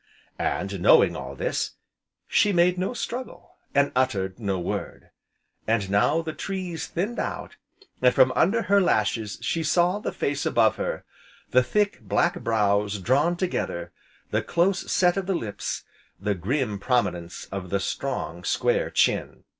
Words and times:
And, 0.39 0.81
knowing 0.81 1.15
all 1.15 1.35
this, 1.35 1.75
she 2.27 2.51
made 2.51 2.79
no 2.79 2.91
struggle, 2.95 3.51
and 3.75 3.91
uttered 3.95 4.39
no 4.39 4.59
word. 4.59 5.11
And 5.67 5.91
now 5.91 6.23
the 6.23 6.33
trees 6.33 6.87
thinned 6.87 7.19
out, 7.19 7.57
and, 8.01 8.11
from 8.11 8.31
under 8.35 8.63
her 8.63 8.81
lashes 8.81 9.37
she 9.43 9.61
saw 9.61 9.99
the 9.99 10.11
face 10.11 10.43
above 10.43 10.77
her; 10.77 11.05
the 11.51 11.61
thick, 11.61 11.99
black 12.01 12.39
brows 12.41 12.97
drawn 12.97 13.35
together, 13.37 13.91
the 14.31 14.41
close 14.41 14.91
set 14.91 15.17
of 15.17 15.27
the 15.27 15.35
lips, 15.35 15.83
the 16.19 16.33
grim 16.33 16.79
prominence 16.79 17.45
of 17.51 17.69
the 17.69 17.79
strong, 17.79 18.43
square 18.43 18.89
chin. 18.89 19.43